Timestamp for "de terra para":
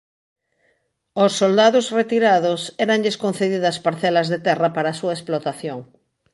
4.31-4.89